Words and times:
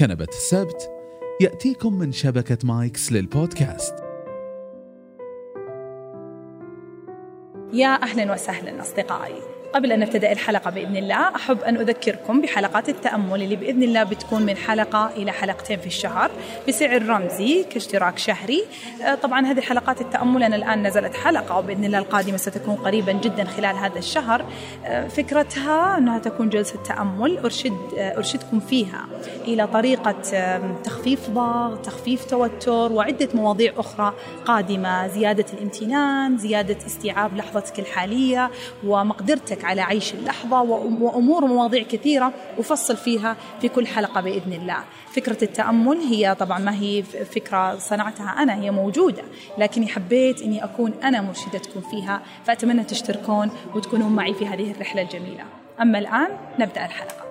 كنبة 0.00 0.26
السبت. 0.28 0.90
يأتيكم 1.40 1.98
من 1.98 2.12
شبكة 2.12 2.58
مايكس 2.64 3.12
للبودكاست. 3.12 3.94
يا 7.72 8.02
أهلا 8.02 8.32
وسهلا 8.32 8.80
أصدقائي. 8.80 9.59
قبل 9.74 9.92
أن 9.92 10.00
نبتدأ 10.00 10.32
الحلقة 10.32 10.70
بإذن 10.70 10.96
الله 10.96 11.36
أحب 11.36 11.60
أن 11.60 11.76
أذكركم 11.76 12.40
بحلقات 12.40 12.88
التأمل 12.88 13.42
اللي 13.42 13.56
بإذن 13.56 13.82
الله 13.82 14.02
بتكون 14.02 14.42
من 14.42 14.56
حلقة 14.56 15.10
إلى 15.16 15.32
حلقتين 15.32 15.78
في 15.78 15.86
الشهر 15.86 16.30
بسعر 16.68 17.06
رمزي 17.06 17.64
كاشتراك 17.64 18.18
شهري. 18.18 18.64
آه، 19.02 19.14
طبعا 19.14 19.46
هذه 19.46 19.60
حلقات 19.60 20.00
التأمل 20.00 20.42
أنا 20.42 20.56
الآن 20.56 20.86
نزلت 20.86 21.16
حلقة 21.16 21.58
وبإذن 21.58 21.84
الله 21.84 21.98
القادمة 21.98 22.36
ستكون 22.36 22.74
قريبا 22.74 23.12
جدا 23.12 23.44
خلال 23.44 23.76
هذا 23.76 23.98
الشهر. 23.98 24.44
آه، 24.86 25.08
فكرتها 25.08 25.98
أنها 25.98 26.18
تكون 26.18 26.48
جلسة 26.48 26.82
تأمل 26.82 27.38
أرشد 27.38 27.76
آه، 27.98 28.16
أرشدكم 28.16 28.60
فيها 28.60 29.06
إلى 29.44 29.66
طريقة 29.66 30.14
تخفيف 30.84 31.30
ضغط 31.30 31.84
تخفيف 31.84 32.24
توتر 32.24 32.92
وعدة 32.92 33.28
مواضيع 33.34 33.72
أخرى 33.76 34.14
قادمة. 34.44 35.06
زيادة 35.08 35.46
الامتنان 35.52 36.38
زيادة 36.38 36.76
استيعاب 36.86 37.36
لحظتك 37.36 37.78
الحالية 37.78 38.50
ومقدرتك 38.84 39.59
حرصك 39.60 39.64
على 39.64 39.80
عيش 39.80 40.14
اللحظة 40.14 40.62
وأمور 40.62 41.44
ومواضيع 41.44 41.82
كثيرة 41.82 42.32
أفصل 42.58 42.96
فيها 42.96 43.36
في 43.60 43.68
كل 43.68 43.86
حلقة 43.86 44.20
بإذن 44.20 44.52
الله. 44.52 44.84
فكرة 45.12 45.44
التأمل 45.44 45.98
هي 45.98 46.34
طبعا 46.34 46.58
ما 46.58 46.74
هي 46.74 47.02
فكرة 47.02 47.78
صنعتها 47.78 48.30
أنا 48.42 48.54
هي 48.54 48.70
موجودة 48.70 49.22
لكني 49.58 49.88
حبيت 49.88 50.42
أني 50.42 50.64
أكون 50.64 50.92
أنا 51.02 51.20
مرشدتكم 51.20 51.80
فيها 51.80 52.22
فأتمنى 52.44 52.84
تشتركون 52.84 53.50
وتكونوا 53.74 54.10
معي 54.10 54.34
في 54.34 54.46
هذه 54.46 54.70
الرحلة 54.70 55.02
الجميلة. 55.02 55.44
أما 55.80 55.98
الآن 55.98 56.28
نبدأ 56.58 56.86
الحلقة. 56.86 57.29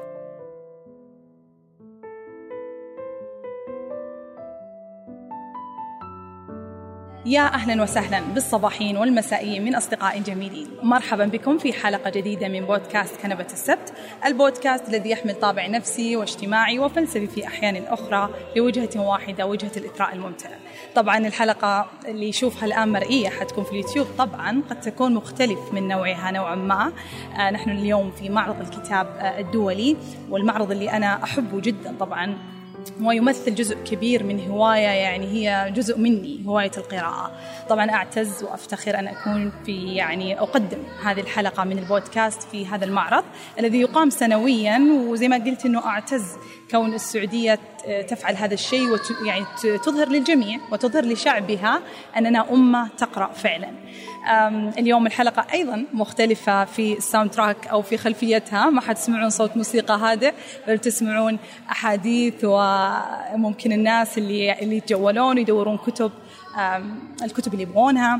يا 7.25 7.41
أهلا 7.53 7.83
وسهلا 7.83 8.21
بالصباحين 8.33 8.97
والمسائيين 8.97 9.65
من 9.65 9.75
اصدقائي 9.75 10.19
الجميلين، 10.19 10.67
مرحبا 10.83 11.25
بكم 11.25 11.57
في 11.57 11.73
حلقة 11.73 12.09
جديدة 12.09 12.47
من 12.47 12.65
بودكاست 12.65 13.21
كنبة 13.21 13.45
السبت، 13.53 13.93
البودكاست 14.25 14.89
الذي 14.89 15.09
يحمل 15.09 15.35
طابع 15.35 15.67
نفسي 15.67 16.15
واجتماعي 16.15 16.79
وفلسفي 16.79 17.27
في 17.27 17.47
أحيان 17.47 17.83
أخرى 17.87 18.29
لوجهة 18.55 18.89
واحدة 18.95 19.45
وجهة 19.45 19.71
الإثراء 19.77 20.13
الممتع. 20.13 20.49
طبعا 20.95 21.17
الحلقة 21.17 21.87
اللي 22.07 22.29
يشوفها 22.29 22.65
الآن 22.65 22.91
مرئية 22.91 23.29
حتكون 23.29 23.63
في 23.63 23.71
اليوتيوب 23.71 24.07
طبعا 24.17 24.61
قد 24.69 24.81
تكون 24.81 25.13
مختلف 25.13 25.59
من 25.73 25.87
نوعها 25.87 26.31
نوعا 26.31 26.55
ما. 26.55 26.93
آه 27.39 27.51
نحن 27.51 27.69
اليوم 27.69 28.11
في 28.11 28.29
معرض 28.29 28.61
الكتاب 28.61 29.07
آه 29.19 29.39
الدولي 29.39 29.97
والمعرض 30.29 30.71
اللي 30.71 30.91
أنا 30.91 31.23
أحبه 31.23 31.59
جدا 31.61 31.95
طبعا 31.99 32.37
ويمثل 33.01 33.55
جزء 33.55 33.75
كبير 33.75 34.23
من 34.23 34.47
هواية 34.49 34.87
يعني 34.87 35.27
هي 35.27 35.71
جزء 35.75 35.97
مني 35.97 36.43
هواية 36.47 36.71
القراءة. 36.77 37.31
طبعا 37.69 37.91
أعتز 37.91 38.43
وأفتخر 38.43 38.99
أن 38.99 39.07
أكون 39.07 39.51
في 39.65 39.95
يعني 39.95 40.39
أقدم 40.39 40.77
هذه 41.03 41.19
الحلقة 41.19 41.63
من 41.63 41.79
البودكاست 41.79 42.43
في 42.43 42.65
هذا 42.65 42.85
المعرض 42.85 43.23
الذي 43.59 43.79
يقام 43.79 44.09
سنويا 44.09 44.79
وزي 45.07 45.27
ما 45.27 45.37
قلت 45.37 45.65
أنه 45.65 45.85
أعتز 45.85 46.37
كون 46.71 46.93
السعودية 46.93 47.59
تفعل 48.07 48.35
هذا 48.35 48.53
الشيء 48.53 48.89
يعني 49.25 49.45
تظهر 49.83 50.09
للجميع 50.09 50.59
وتظهر 50.71 51.05
لشعبها 51.05 51.81
أننا 52.17 52.53
أمة 52.53 52.89
تقرأ 52.97 53.27
فعلا. 53.33 53.69
اليوم 54.77 55.07
الحلقة 55.07 55.45
أيضا 55.53 55.85
مختلفة 55.93 56.65
في 56.65 56.93
الساوند 56.93 57.31
تراك 57.31 57.67
أو 57.67 57.81
في 57.81 57.97
خلفيتها. 57.97 58.69
ما 58.69 58.81
حتسمعون 58.81 59.29
صوت 59.29 59.57
موسيقى 59.57 59.97
هادئ 59.97 60.33
بل 60.67 60.79
تسمعون 60.79 61.39
أحاديث 61.71 62.33
وممكن 62.43 63.71
الناس 63.71 64.17
اللي 64.17 64.59
اللي 64.61 64.77
يتجولون 64.77 65.37
يدورون 65.37 65.77
كتب. 65.77 66.11
الكتب 67.23 67.53
اللي 67.53 67.63
يبغونها. 67.63 68.19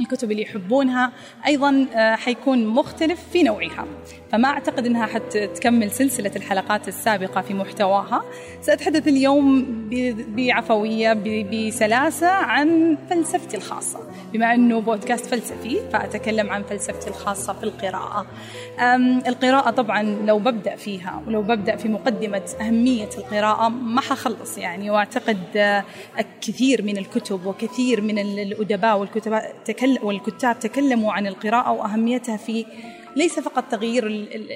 الكتب 0.00 0.30
اللي 0.30 0.42
يحبونها 0.42 1.12
أيضا 1.46 1.86
آه، 1.94 2.14
حيكون 2.14 2.66
مختلف 2.66 3.20
في 3.32 3.42
نوعها. 3.42 3.86
فما 4.32 4.48
أعتقد 4.48 4.86
أنها 4.86 5.06
حتكمل 5.06 5.90
سلسلة 5.90 6.30
الحلقات 6.36 6.88
السابقة 6.88 7.40
في 7.40 7.54
محتواها. 7.54 8.22
سأتحدث 8.62 9.08
اليوم 9.08 9.66
بعفوية 10.28 11.12
بسلاسة 11.52 12.28
عن 12.28 12.98
فلسفتي 13.10 13.56
الخاصة. 13.56 14.00
بما 14.32 14.54
أنه 14.54 14.80
بودكاست 14.80 15.26
فلسفي 15.26 15.80
فأتكلم 15.92 16.50
عن 16.50 16.62
فلسفتي 16.62 17.10
الخاصة 17.10 17.52
في 17.52 17.62
القراءة. 17.62 18.26
القراءة 19.28 19.70
طبعا 19.70 20.02
لو 20.02 20.38
ببدأ 20.38 20.76
فيها 20.76 21.22
ولو 21.26 21.42
ببدأ 21.42 21.76
في 21.76 21.88
مقدمة 21.88 22.42
أهمية 22.60 23.08
القراءة 23.18 23.68
ما 23.68 24.00
حخلص 24.00 24.58
يعني. 24.58 24.90
وأعتقد 24.90 25.38
آه، 25.56 25.84
كثير 26.40 26.82
من 26.82 26.98
الكتب 26.98 27.46
وكثير 27.46 28.00
من 28.00 28.18
الأدباء 28.18 28.98
والكتباء 28.98 29.54
والكتاب 30.02 30.58
تكلموا 30.58 31.12
عن 31.12 31.26
القراءة 31.26 31.72
وأهميتها 31.72 32.36
في 32.36 32.66
ليس 33.16 33.40
فقط 33.40 33.64
تغيير 33.70 34.06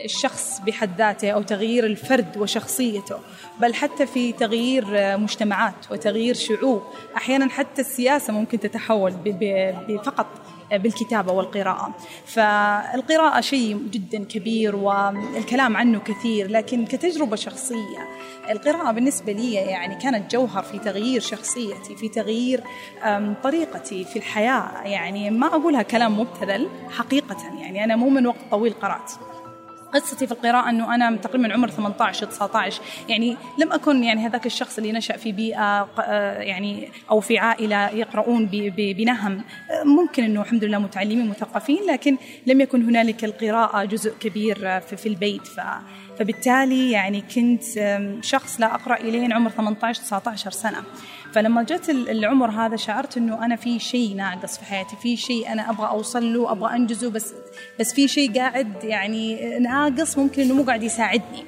الشخص 0.05 0.61
بحد 0.67 0.91
ذاته 0.99 1.31
أو 1.31 1.43
تغيير 1.43 1.87
الفرد 1.87 2.37
وشخصيته 2.37 3.19
بل 3.61 3.75
حتى 3.75 4.07
في 4.07 4.33
تغيير 4.33 4.85
مجتمعات 5.19 5.91
وتغيير 5.91 6.35
شعوب. 6.35 6.83
أحيانا 7.17 7.49
حتى 7.49 7.81
السياسة 7.81 8.33
ممكن 8.33 8.61
تتحول 8.61 9.13
فقط 10.05 10.27
بالكتابة 10.73 11.33
والقراءة. 11.33 11.95
فالقراءة 12.27 13.41
شيء 13.41 13.77
جدا 13.91 14.25
كبير 14.25 14.77
والكلام 14.77 15.77
عنه 15.77 15.99
كثير 15.99 16.51
لكن 16.51 16.87
كتجربة 16.87 17.37
شخصية 17.37 18.09
القراءة 18.51 18.93
بالنسبة 18.93 19.33
لي 19.33 19.55
يعني 19.55 19.95
كانت 19.95 20.33
جوهر 20.33 20.63
في 20.63 20.79
تغيير 20.79 21.21
شخصيتي 21.21 21.97
في 21.97 22.09
تغيير 22.09 22.65
طريقتي 23.43 24.05
في 24.05 24.17
الحياة. 24.17 24.83
يعني 24.85 25.31
ما 25.31 25.47
أقولها 25.47 25.83
كلام 25.83 26.21
مبتذل 26.21 26.69
حقيقة 26.91 27.37
يعني 27.61 27.85
أنا 27.85 27.97
مو 27.97 28.09
من 28.09 28.27
وقت 28.27 28.39
طويل 28.51 28.73
قرأت. 28.73 29.13
قصتي 29.95 30.27
في 30.27 30.33
القراءة 30.33 30.71
أنه 30.71 30.95
أنا 30.95 31.17
تقريبا 31.17 31.53
عمر 31.53 31.71
18 31.71 32.27
19 32.27 32.83
يعني 33.09 33.37
لم 33.59 33.73
أكن 33.73 34.05
يعني 34.05 34.27
هذاك 34.27 34.47
الشخص 34.47 34.79
اللي 34.79 34.93
نشأ 34.93 35.17
في 35.17 35.33
بيئة 35.33 35.89
يعني 36.41 36.89
أو 37.11 37.21
في 37.21 37.39
عائلة 37.39 37.89
يقرؤون 37.89 38.47
بنهم. 38.77 39.45
ممكن 39.85 40.25
أنه 40.25 40.43
الحمد 40.43 40.65
لله 40.65 40.79
متعلمين 40.79 41.29
مثقفين 41.29 41.79
لكن 41.89 42.17
لم 42.47 42.61
يكن 42.61 42.83
هنالك 42.83 43.25
القراءة 43.25 43.85
جزء 43.85 44.13
كبير 44.21 44.81
في 44.81 45.07
البيت. 45.07 45.47
ف 45.47 45.61
فبالتالي 46.19 46.91
يعني 46.91 47.21
كنت 47.35 47.63
شخص 48.21 48.61
لا 48.61 48.75
أقرأ 48.75 48.97
إلين 48.97 49.33
عمر 49.33 49.51
18 49.51 50.03
19 50.03 50.51
سنة. 50.51 50.83
فلما 51.33 51.63
جت 51.63 51.91
العمر 51.91 52.51
هذا 52.51 52.77
شعرت 52.77 53.17
إنه 53.17 53.45
أنا 53.45 53.57
في 53.57 53.79
شيء 53.79 54.17
ناقص 54.17 54.59
في 54.59 54.65
حياتي 54.65 54.97
في 55.03 55.17
شيء 55.17 55.53
أنا 55.53 55.71
أبغى 55.71 55.89
أوصل 55.89 56.35
له 56.35 56.53
أبغى 56.53 56.77
أنجزه 56.77 57.11
بس 57.11 57.35
بس 57.81 57.93
في 57.93 58.09
شيء 58.09 58.35
قاعد 58.35 58.85
يعني 58.85 59.59
ناقص 59.59 60.19
ممكن 60.19 60.43
إنه 60.43 60.55
مو 60.55 60.63
قاعد 60.63 60.83
يساعدني. 60.83 61.45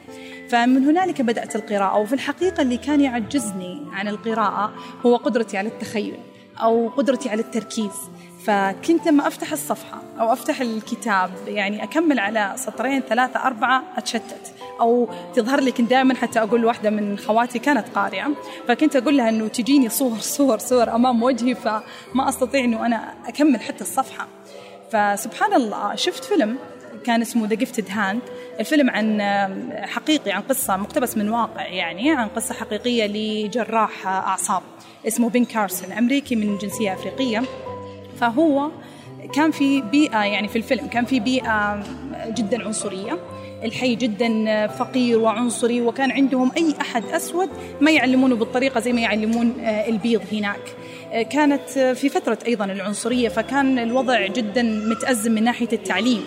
فمن 0.48 0.84
هنالك 0.84 1.22
بدأت 1.22 1.56
القراءة 1.56 1.98
وفي 1.98 2.12
الحقيقة 2.12 2.62
اللي 2.62 2.76
كان 2.76 3.00
يعجزني 3.00 3.82
عن 3.92 4.08
القراءة 4.08 4.74
هو 5.06 5.16
قدرتي 5.16 5.58
على 5.58 5.68
التخيل 5.68 6.16
أو 6.60 6.88
قدرتي 6.88 7.28
على 7.28 7.42
التركيز. 7.42 7.92
فكنت 8.44 9.06
لما 9.06 9.26
أفتح 9.26 9.52
الصفحة 9.52 10.02
أو 10.20 10.32
أفتح 10.32 10.60
الكتاب 10.60 11.30
يعني 11.46 11.82
أكمل 11.82 12.18
على 12.18 12.52
سطرين 12.56 13.00
ثلاثة 13.00 13.40
أربعة 13.44 13.82
أتشتت. 13.96 14.54
أو 14.80 15.08
تظهر 15.34 15.60
لي 15.60 15.72
كنت 15.72 15.90
دائما 15.90 16.14
حتى 16.14 16.38
أقول 16.38 16.60
لواحده 16.60 16.90
من 16.90 17.18
خواتي 17.18 17.58
كانت 17.58 17.88
قارئه 17.94 18.34
فكنت 18.68 18.96
أقول 18.96 19.16
لها 19.16 19.28
إنه 19.28 19.48
تجيني 19.48 19.88
صور 19.88 20.18
صور 20.18 20.58
صور 20.58 20.94
أمام 20.94 21.22
وجهي 21.22 21.54
فما 21.54 22.28
أستطيع 22.28 22.64
إنه 22.64 22.86
أنا 22.86 23.14
أكمل 23.26 23.60
حتى 23.60 23.80
الصفحة. 23.80 24.26
فسبحان 24.90 25.54
الله 25.54 25.94
شفت 25.94 26.24
فيلم 26.24 26.58
كان 27.04 27.20
اسمه 27.20 27.46
The 27.46 27.54
Gifted 27.54 27.86
Hand 27.90 28.20
الفيلم 28.60 28.90
عن 28.90 29.22
حقيقي 29.86 30.32
عن 30.32 30.42
قصة 30.42 30.76
مقتبس 30.76 31.16
من 31.16 31.28
واقع 31.28 31.66
يعني 31.66 32.10
عن 32.10 32.28
قصة 32.28 32.54
حقيقية 32.54 33.06
لجراح 33.06 34.06
أعصاب 34.06 34.62
اسمه 35.06 35.30
بن 35.30 35.44
كارسون 35.44 35.92
أمريكي 35.92 36.36
من 36.36 36.58
جنسية 36.58 36.94
أفريقية. 36.94 37.42
فهو 38.20 38.70
كان 39.34 39.50
في 39.50 39.80
بيئة 39.80 40.24
يعني 40.24 40.48
في 40.48 40.56
الفيلم 40.56 40.86
كان 40.86 41.04
في 41.04 41.20
بيئة 41.20 41.82
جدا 42.28 42.64
عنصرية. 42.64 43.18
الحي 43.64 43.94
جدا 43.94 44.66
فقير 44.66 45.18
وعنصري 45.18 45.80
وكان 45.80 46.10
عندهم 46.10 46.50
أي 46.56 46.74
أحد 46.80 47.04
أسود 47.04 47.48
ما 47.80 47.90
يعلمونه 47.90 48.34
بالطريقة 48.34 48.80
زي 48.80 48.92
ما 48.92 49.00
يعلمون 49.00 49.60
آه، 49.60 49.88
البيض 49.88 50.22
هناك. 50.32 50.76
آه، 51.12 51.22
كانت 51.22 51.70
في 51.70 52.08
فترة 52.08 52.38
أيضا 52.46 52.64
العنصرية 52.64 53.28
فكان 53.28 53.78
الوضع 53.78 54.26
جدا 54.26 54.62
متأزم 54.62 55.32
من 55.32 55.44
ناحية 55.44 55.68
التعليم. 55.72 56.24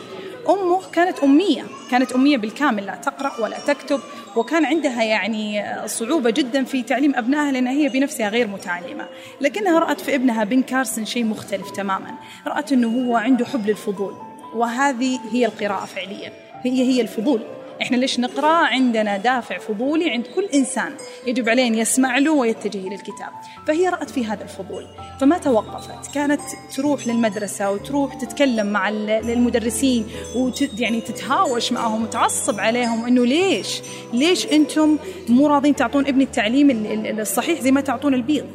أمه 0.49 0.81
كانت 0.93 1.19
أمية 1.19 1.63
كانت 1.91 2.11
أمية 2.11 2.37
بالكامل 2.37 2.85
لا 2.85 2.95
تقرأ 2.95 3.31
ولا 3.43 3.57
تكتب 3.59 3.99
وكان 4.37 4.65
عندها 4.65 5.03
يعني 5.03 5.65
صعوبة 5.87 6.29
جدا 6.29 6.63
في 6.63 6.83
تعليم 6.83 7.15
أبنائها 7.15 7.51
لأنها 7.51 7.71
هي 7.71 7.89
بنفسها 7.89 8.29
غير 8.29 8.47
متعلمة. 8.47 9.05
لكنها 9.41 9.79
رأت 9.79 10.01
في 10.01 10.15
ابنها 10.15 10.43
بن 10.43 10.61
كارسن 10.61 11.05
شيء 11.05 11.25
مختلف 11.25 11.71
تماما. 11.71 12.11
رأت 12.47 12.71
أنه 12.71 12.87
هو 12.87 13.15
عنده 13.15 13.45
حب 13.45 13.67
للفضول 13.67 14.13
وهذه 14.55 15.19
هي 15.31 15.45
القراءة 15.45 15.85
فعليا. 15.85 16.31
هي 16.63 16.83
هي 16.83 17.01
الفضول. 17.01 17.41
إحنا 17.81 17.97
ليش 17.97 18.19
نقرأ؟ 18.19 18.47
عندنا 18.47 19.17
دافع 19.17 19.57
فضولي 19.57 20.09
عند 20.09 20.27
كل 20.35 20.45
إنسان 20.53 20.93
يجب 21.27 21.49
عليه 21.49 21.67
أن 21.67 21.75
يسمع 21.75 22.17
له 22.17 22.31
ويتجه 22.31 22.89
للكتاب 22.89 23.29
فهي 23.67 23.89
رأت 23.89 24.09
في 24.09 24.25
هذا 24.25 24.43
الفضول. 24.43 24.87
فما 25.19 25.37
توقفت. 25.37 26.13
كانت 26.13 26.41
تروح 26.75 27.07
للمدرسة 27.07 27.71
وتروح 27.71 28.13
تتكلم 28.13 28.67
مع 28.67 28.89
المدرسين 28.89 30.05
وت 30.35 30.79
يعني 30.79 31.01
تتهاوش 31.01 31.71
معهم 31.71 32.03
وتعصب 32.03 32.59
عليهم 32.59 33.05
إنه 33.05 33.25
ليش؟ 33.25 33.81
ليش 34.13 34.45
أنتم 34.45 34.97
مو 35.29 35.47
راضين 35.47 35.75
تعطون 35.75 36.07
ابني 36.07 36.23
التعليم 36.23 36.85
الصحيح 37.19 37.61
زي 37.61 37.71
ما 37.71 37.81
تعطون 37.81 38.13
البيض؟ 38.13 38.45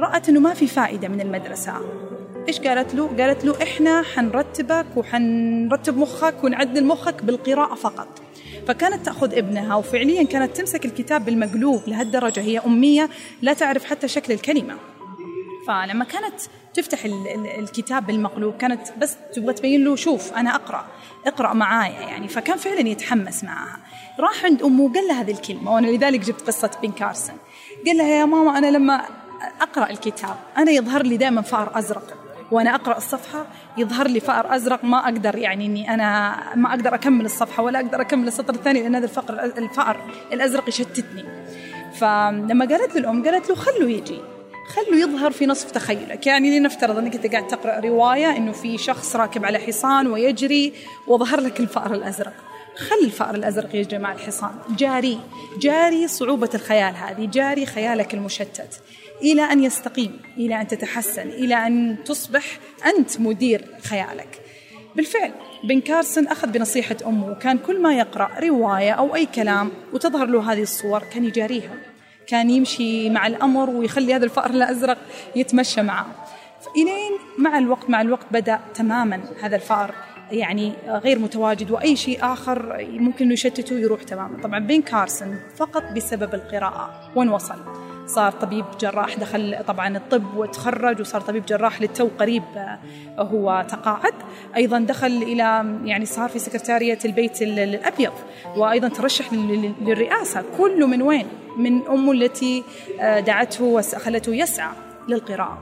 رأت 0.00 0.28
إنه 0.28 0.40
ما 0.40 0.54
في 0.54 0.66
فائدة 0.66 1.08
من 1.08 1.20
المدرسة. 1.20 1.72
إيش 2.48 2.60
قالت 2.60 2.94
له؟ 2.94 3.06
قالت 3.18 3.44
له 3.44 3.62
إحنا 3.62 4.02
حنرتبك 4.02 4.86
وحنرتب 4.96 5.98
مخك 5.98 6.44
ونعدل 6.44 6.84
مخك 6.84 7.22
بالقراءة 7.22 7.74
فقط. 7.74 8.23
فكانت 8.68 9.06
تأخذ 9.06 9.34
ابنها 9.34 9.76
وفعليا 9.76 10.22
كانت 10.22 10.56
تمسك 10.56 10.84
الكتاب 10.84 11.24
بالمقلوب 11.24 11.82
لهالدرجة 11.86 12.40
هي 12.40 12.58
أمية 12.58 13.10
لا 13.42 13.52
تعرف 13.52 13.84
حتى 13.84 14.08
شكل 14.08 14.32
الكلمة. 14.32 14.74
فلما 15.66 16.04
كانت 16.04 16.34
تفتح 16.74 17.04
الكتاب 17.58 18.06
بالمقلوب 18.06 18.56
كانت 18.56 18.80
بس 18.98 19.16
تبغى 19.34 19.52
تبين 19.52 19.84
له 19.84 19.96
شوف 19.96 20.32
أنا 20.32 20.54
أقرأ 20.54 20.86
اقرأ 21.26 21.52
معايا. 21.52 22.00
يعني 22.00 22.28
فكان 22.28 22.56
فعلا 22.56 22.88
يتحمس 22.88 23.44
معها. 23.44 23.78
راح 24.20 24.44
عند 24.44 24.62
أمه 24.62 24.82
وقال 24.82 25.08
لها 25.08 25.20
هذه 25.20 25.30
الكلمة 25.30 25.74
وأنا 25.74 25.86
لذلك 25.86 26.20
جبت 26.20 26.40
قصة 26.40 26.70
بين 26.80 26.92
كارسون. 26.92 27.36
قال 27.86 27.96
لها 27.96 28.08
يا 28.08 28.24
ماما 28.24 28.58
أنا 28.58 28.66
لما 28.66 29.04
أقرأ 29.60 29.90
الكتاب 29.90 30.36
أنا 30.56 30.70
يظهر 30.70 31.02
لي 31.02 31.16
دائما 31.16 31.42
فأر 31.42 31.78
أزرق. 31.78 32.23
وأنا 32.50 32.74
أقرأ 32.74 32.96
الصفحة 32.96 33.46
يظهر 33.76 34.08
لي 34.08 34.20
فأر 34.20 34.56
أزرق 34.56 34.84
ما 34.84 34.98
أقدر 34.98 35.36
يعني 35.36 35.66
إني 35.66 35.94
أنا 35.94 36.36
ما 36.54 36.70
أقدر 36.70 36.94
أكمل 36.94 37.24
الصفحة 37.24 37.62
ولا 37.62 37.80
أقدر 37.80 38.00
أكمل 38.00 38.28
السطر 38.28 38.54
الثاني 38.54 38.82
لأن 38.82 38.94
هذا 38.94 39.04
الفقر 39.04 39.44
الفأر 39.44 40.00
الأزرق 40.32 40.68
يشتتني. 40.68 41.24
فلما 41.94 42.64
قالت 42.64 42.94
له 42.94 43.00
الأم 43.00 43.24
قالت 43.24 43.48
له 43.48 43.54
خلوا 43.54 43.88
يجي 43.88 44.18
خلوا 44.74 44.98
يظهر 44.98 45.30
في 45.30 45.46
نصف 45.46 45.70
تخيلك. 45.70 46.26
يعني 46.26 46.58
لنفترض 46.58 46.98
أنك 46.98 47.14
أنت 47.14 47.26
قاعد 47.26 47.46
تقرأ 47.46 47.80
رواية 47.80 48.36
إنه 48.36 48.52
في 48.52 48.78
شخص 48.78 49.16
راكب 49.16 49.44
على 49.44 49.58
حصان 49.58 50.06
ويجري 50.06 50.72
وظهر 51.06 51.40
لك 51.40 51.60
الفأر 51.60 51.94
الأزرق. 51.94 52.34
خل 52.76 53.04
الفأر 53.04 53.34
الأزرق 53.34 53.74
يجري 53.74 53.98
مع 53.98 54.12
الحصان. 54.12 54.50
جاري 54.76 55.20
جاري 55.60 56.08
صعوبة 56.08 56.50
الخيال 56.54 56.94
هذه. 56.96 57.26
جاري 57.26 57.66
خيالك 57.66 58.14
المشتت. 58.14 58.80
إلى 59.22 59.42
أن 59.42 59.64
يستقيم 59.64 60.20
إلى 60.36 60.60
أن 60.60 60.68
تتحسن 60.68 61.28
إلى 61.28 61.66
أن 61.66 61.96
تصبح 62.04 62.58
أنت 62.86 63.20
مدير 63.20 63.64
خيالك. 63.82 64.40
بالفعل 64.96 65.32
بن 65.64 65.80
كارسون 65.80 66.26
أخذ 66.26 66.48
بنصيحة 66.48 66.96
أمه. 67.06 67.30
وكان 67.30 67.58
كل 67.58 67.82
ما 67.82 67.94
يقرأ 67.98 68.30
رواية 68.40 68.92
أو 68.92 69.14
أي 69.14 69.26
كلام 69.26 69.70
وتظهر 69.92 70.26
له 70.26 70.52
هذه 70.52 70.62
الصور 70.62 71.02
كان 71.12 71.24
يجاريها. 71.24 71.76
كان 72.26 72.50
يمشي 72.50 73.10
مع 73.10 73.26
الأمر 73.26 73.70
ويخلي 73.70 74.14
هذا 74.14 74.24
الفأر 74.24 74.50
الأزرق 74.50 74.98
يتمشى 75.36 75.82
معه. 75.82 76.06
إلين 76.76 77.12
مع 77.38 77.58
الوقت 77.58 77.90
مع 77.90 78.00
الوقت 78.00 78.26
بدأ 78.30 78.60
تماما 78.74 79.20
هذا 79.42 79.56
الفأر. 79.56 79.94
يعني 80.30 80.72
غير 80.86 81.18
متواجد 81.18 81.70
وأي 81.70 81.96
شيء 81.96 82.18
آخر 82.22 82.86
ممكن 82.90 83.32
يشتته 83.32 83.74
يروح 83.74 84.02
تماما. 84.02 84.42
طبعا 84.42 84.58
بين 84.58 84.82
كارسون 84.82 85.38
فقط 85.56 85.82
بسبب 85.96 86.34
القراءة. 86.34 87.12
وين 87.16 87.28
وصل؟ 87.28 87.58
صار 88.06 88.32
طبيب 88.32 88.64
جراح 88.80 89.18
دخل 89.18 89.64
طبعا 89.66 89.96
الطب 89.96 90.36
وتخرج 90.36 91.00
وصار 91.00 91.20
طبيب 91.20 91.46
جراح 91.46 91.80
للتو 91.80 92.08
قريب 92.18 92.42
آه، 92.56 92.78
هو 93.18 93.66
تقاعد. 93.68 94.14
أيضا 94.56 94.78
دخل 94.78 95.06
إلى 95.06 95.78
يعني 95.84 96.06
صار 96.06 96.28
في 96.28 96.38
سكرتارية 96.38 96.98
البيت 97.04 97.42
الأبيض. 97.42 98.12
وأيضا 98.56 98.88
ترشح 98.88 99.32
للرئاسة. 99.32 100.44
كله 100.58 100.86
من 100.86 101.02
وين؟ 101.02 101.26
من 101.56 101.86
أمه 101.86 102.12
التي 102.12 102.64
آه، 103.00 103.20
دعته 103.20 103.64
وخلته 103.64 104.34
يسعى 104.34 104.72
للقراءة. 105.08 105.60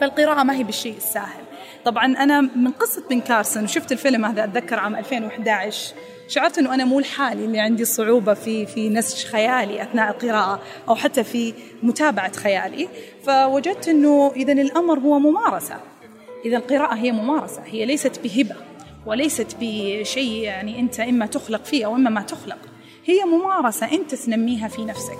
فالقراءة 0.00 0.42
ما 0.42 0.54
هي 0.54 0.64
بالشيء 0.64 0.96
السهل 0.96 1.49
طبعا 1.84 2.04
أنا 2.04 2.40
من 2.40 2.70
قصة 2.70 3.02
بن 3.10 3.20
كارسون 3.20 3.64
وشفت 3.64 3.92
الفيلم 3.92 4.24
هذا 4.24 4.44
أتذكر 4.44 4.78
عام 4.78 4.96
2011 4.96 5.94
شعرت 6.30 6.58
إنه 6.58 6.74
أنا 6.74 6.84
مو 6.84 7.00
لحالي 7.00 7.44
اللي 7.44 7.60
عندي 7.60 7.84
صعوبة 7.84 8.34
في 8.34 8.66
في 8.66 8.88
نسج 8.88 9.26
خيالي 9.26 9.82
أثناء 9.82 10.10
القراءة 10.10 10.60
أو 10.88 10.94
حتى 10.94 11.24
في 11.24 11.54
متابعة 11.82 12.32
خيالي. 12.32 12.88
فوجدت 13.26 13.88
إنه 13.88 14.32
اذا 14.36 14.52
الأمر 14.52 14.98
هو 14.98 15.18
ممارسة. 15.18 15.76
اذا 16.44 16.56
القراءة 16.56 16.94
هي 16.94 17.12
ممارسة 17.12 17.62
هي 17.66 17.86
ليست 17.86 18.20
بهبة 18.24 18.56
وليست 19.06 19.56
بشيء 19.60 20.42
يعني 20.42 20.80
أنت 20.80 21.00
إما 21.00 21.26
تخلق 21.26 21.64
فيه 21.64 21.86
أو 21.86 21.94
إما 21.94 22.10
ما 22.10 22.22
تخلق. 22.22 22.58
هي 23.04 23.24
ممارسة 23.24 23.92
أنت 23.92 24.14
تنميها 24.14 24.68
في 24.68 24.84
نفسك 24.84 25.18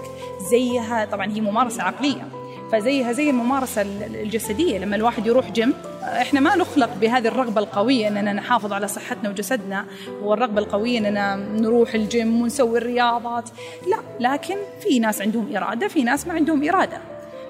زيها 0.50 1.04
طبعا 1.04 1.32
هي 1.32 1.40
ممارسة 1.40 1.82
عقلية. 1.82 2.39
فزيها 2.72 3.12
زي 3.12 3.30
الممارسة 3.30 3.82
الجسدية 4.06 4.78
لما 4.78 4.96
الواحد 4.96 5.26
يروح 5.26 5.50
جيم 5.50 5.74
إحنا 6.02 6.40
ما 6.40 6.56
نخلق 6.56 6.94
بهذه 7.00 7.28
الرغبة 7.28 7.60
القوية 7.60 8.08
إننا 8.08 8.32
نحافظ 8.32 8.72
على 8.72 8.88
صحتنا 8.88 9.30
وجسدنا 9.30 9.86
والرغبة 10.22 10.60
القوية 10.60 10.98
إننا 10.98 11.36
نروح 11.36 11.94
الجيم 11.94 12.42
ونسوي 12.42 12.78
الرياضات 12.78 13.50
لا 13.86 14.30
لكن 14.32 14.56
في 14.80 14.98
ناس 14.98 15.22
عندهم 15.22 15.56
إرادة 15.56 15.88
في 15.88 16.02
ناس 16.02 16.26
ما 16.26 16.34
عندهم 16.34 16.68
إرادة. 16.68 16.98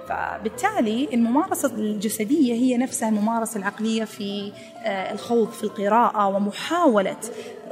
فبالتالي 0.08 1.08
الممارسة 1.12 1.74
الجسدية 1.74 2.54
هي 2.54 2.76
نفسها 2.76 3.08
الممارسة 3.08 3.58
العقلية 3.58 4.04
في 4.04 4.52
آه، 4.84 5.12
الخوض 5.12 5.50
في 5.50 5.64
القراءة 5.64 6.28
ومحاولة 6.28 7.16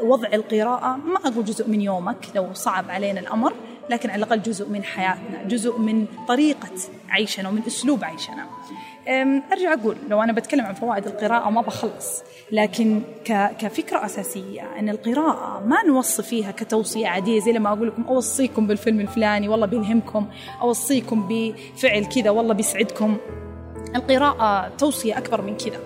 وضع 0.03 0.29
القراءة. 0.33 0.97
ما 0.97 1.17
أقول 1.25 1.45
جزء 1.45 1.69
من 1.69 1.81
يومك 1.81 2.17
لو 2.35 2.49
صعب 2.55 2.91
علينا 2.91 3.21
الأمر 3.21 3.53
لكن 3.90 4.11
على 4.11 4.25
الأقل 4.25 4.43
جزء 4.43 4.69
من 4.69 4.85
حياتنا 4.85 5.43
جزء 5.44 5.79
من 5.79 6.06
طريقة 6.29 6.70
عيشنا 7.08 7.49
ومن 7.49 7.62
أسلوب 7.67 8.05
عيشنا. 8.05 8.46
أرجع 9.52 9.73
أقول 9.73 9.96
لو 10.08 10.23
أنا 10.23 10.32
بتكلم 10.32 10.64
عن 10.64 10.75
فوائد 10.75 11.06
القراءة 11.06 11.50
ما 11.50 11.61
بخلص 11.61 12.23
لكن 12.52 13.02
كفكرة 13.58 14.05
أساسية 14.05 14.79
أن 14.79 14.88
القراءة 14.88 15.62
ما 15.67 15.76
نوصي 15.87 16.23
فيها 16.23 16.50
كتوصية 16.50 17.08
عادية 17.08 17.40
زي 17.40 17.52
لما 17.52 17.73
أقول 17.73 17.88
لكم 17.88 18.02
أوصيكم 18.02 18.67
بالفيلم 18.67 19.00
الفلاني 19.00 19.49
والله 19.49 19.67
بيلهمكم 19.67 20.26
أوصيكم 20.62 21.29
بفعل 21.29 22.05
كذا 22.05 22.31
والله 22.31 22.55
بيسعدكم. 22.55 23.17
القراءة 23.96 24.69
توصية 24.79 25.19
أكبر 25.19 25.43
من 25.43 25.56
كذا. 25.56 25.81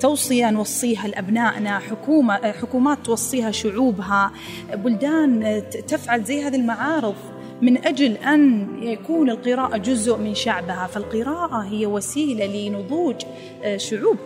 توصية 0.00 0.50
نوصيها 0.50 1.08
لأبنائنا 1.08 1.78
حكومة 1.78 2.52
حكومات 2.52 2.98
توصيها 3.04 3.50
شعوبها 3.50 4.32
بلدان 4.74 5.62
تفعل 5.88 6.24
زي 6.24 6.42
هذه 6.42 6.56
المعارض. 6.56 7.14
من 7.62 7.86
أجل 7.86 8.12
أن 8.12 8.68
يكون 8.82 9.30
القراءة 9.30 9.76
جزء 9.76 10.16
من 10.16 10.34
شعبها 10.34 10.86
فالقراءة 10.86 11.62
هي 11.62 11.86
وسيلة 11.86 12.46
لنضوج 12.46 13.16
آه، 13.62 13.76
شعوب 13.76 14.16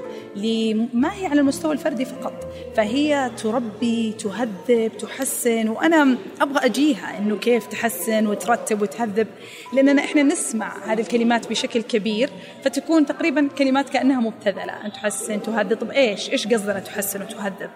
ما 0.94 1.14
هي 1.14 1.26
على 1.26 1.40
المستوى 1.40 1.72
الفردي 1.72 2.04
فقط. 2.04 2.32
فهي 2.76 3.30
تربي 3.36 4.12
تهذب 4.12 4.92
تحسن 4.98 5.68
وأنا 5.68 6.16
أبغى 6.40 6.66
أجيها 6.66 7.18
أنه 7.18 7.36
كيف 7.36 7.66
تحسن 7.66 8.26
وترتب 8.26 8.82
وتهذب 8.82 9.26
لأننا 9.72 10.04
إحنا 10.04 10.22
نسمع 10.22 10.72
هذه 10.86 11.00
الكلمات 11.00 11.50
بشكل 11.50 11.82
كبير 11.82 12.30
فتكون 12.64 13.06
تقريبا 13.06 13.48
كلمات 13.58 13.90
كأنها 13.90 14.20
مبتذلة. 14.20 14.86
أن 14.86 14.92
تحسن 14.92 15.42
تهذب 15.42 15.76
طب 15.76 15.90
إيش؟ 15.90 16.30
إيش 16.30 16.46
قصدنا 16.46 16.78
تحسن 16.78 17.22
وتهذب؟ 17.22 17.70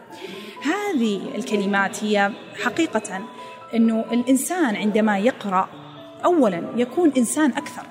هذه 0.63 1.21
الكلمات 1.35 2.05
هي 2.05 2.31
حقيقة 2.63 3.23
إنه 3.75 4.05
الإنسان 4.13 4.77
عندما 4.77 5.19
يقرأ 5.19 5.69
اولا 6.25 6.63
يكون 6.77 7.13
إنسان 7.17 7.51
أكثر. 7.51 7.83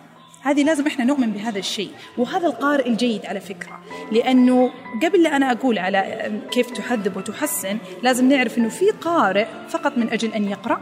هذه 0.41 0.63
لازم 0.63 0.87
إحنا 0.87 1.05
نؤمن 1.05 1.31
بهذا 1.31 1.59
الشيء. 1.59 1.89
وهذا 2.17 2.47
القارئ 2.47 2.87
الجيد 2.87 3.25
على 3.25 3.39
فكرة. 3.39 3.79
لأنه 4.11 4.71
قبل 5.03 5.23
لا 5.23 5.35
أنا 5.35 5.51
أقول 5.51 5.79
على 5.79 6.31
كيف 6.51 6.71
تهذب 6.71 7.17
وتحسن 7.17 7.77
لازم 8.03 8.29
نعرف 8.29 8.57
إنه 8.57 8.69
في 8.69 8.89
قارئ 8.89 9.45
فقط 9.69 9.97
من 9.97 10.09
أجل 10.09 10.33
أن 10.33 10.49
يقرأ. 10.49 10.81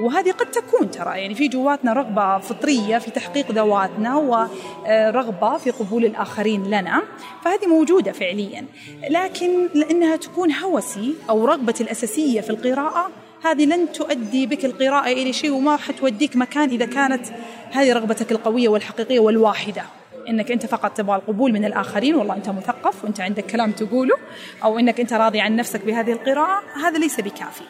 وهذه 0.00 0.30
قد 0.30 0.50
تكون 0.50 0.90
ترى. 0.90 1.20
يعني 1.20 1.34
في 1.34 1.48
جواتنا 1.48 1.92
رغبة 1.92 2.38
فطرية 2.38 2.98
في 2.98 3.10
تحقيق 3.10 3.52
ذواتنا 3.52 4.16
ورغبة 4.16 5.58
في 5.58 5.70
قبول 5.70 6.04
الآخرين 6.04 6.64
لنا. 6.64 7.02
فهذه 7.44 7.66
موجودة 7.66 8.12
فعليا. 8.12 8.64
لكن 9.10 9.68
لأنها 9.74 10.16
تكون 10.16 10.52
هوسي 10.52 11.14
أو 11.30 11.44
رغبتي 11.44 11.82
الأساسية 11.82 12.40
في 12.40 12.50
القراءة 12.50 13.10
هذه 13.44 13.64
لن 13.64 13.92
تؤدي 13.92 14.46
بك 14.46 14.64
القراءة 14.64 15.12
إلى 15.12 15.32
شيء 15.32 15.50
وما 15.50 15.76
حتوديك 15.76 16.36
مكان 16.36 16.70
إذا 16.70 16.86
كانت 16.86 17.26
هذه 17.70 17.92
رغبتك 17.92 18.32
القوية 18.32 18.68
والحقيقية 18.68 19.20
والواحدة. 19.20 19.82
إنك 20.28 20.52
أنت 20.52 20.66
فقط 20.66 20.96
تبغى 20.96 21.16
القبول 21.16 21.52
من 21.52 21.64
الآخرين 21.64 22.14
والله 22.14 22.36
أنت 22.36 22.48
مثقف 22.48 23.04
وأنت 23.04 23.20
عندك 23.20 23.46
كلام 23.46 23.72
تقوله 23.72 24.16
أو 24.64 24.78
إنك 24.78 25.00
أنت 25.00 25.12
راضي 25.12 25.40
عن 25.40 25.56
نفسك 25.56 25.84
بهذه 25.84 26.12
القراءة 26.12 26.62
هذا 26.82 26.98
ليس 26.98 27.20
بكافي. 27.20 27.64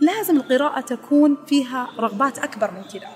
لازم 0.00 0.36
القراءة 0.36 0.80
تكون 0.80 1.36
فيها 1.46 1.88
رغبات 1.98 2.38
أكبر 2.38 2.70
من 2.70 2.82
كذا. 2.82 3.08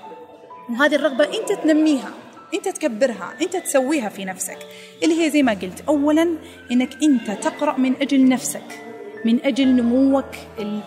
وهذه 0.69 0.95
الرغبة 0.95 1.23
أنت 1.23 1.51
تنميها 1.63 2.11
أنت 2.53 2.67
تكبرها 2.67 3.33
أنت 3.41 3.57
تسويها 3.57 4.09
في 4.09 4.25
نفسك. 4.25 4.57
اللي 5.03 5.25
هي 5.25 5.29
زي 5.29 5.43
ما 5.43 5.51
قلت 5.51 5.83
اولا 5.87 6.35
إنك 6.71 7.03
أنت 7.03 7.31
تقرأ 7.31 7.77
من 7.77 7.95
أجل 8.01 8.29
نفسك. 8.29 8.90
من 9.25 9.45
أجل 9.45 9.67
نموك 9.67 10.25